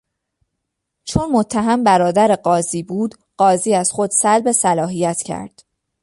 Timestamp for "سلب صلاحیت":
4.11-5.21